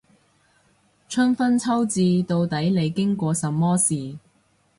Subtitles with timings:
[1.07, 4.17] 春分秋至，到底你經過什麼事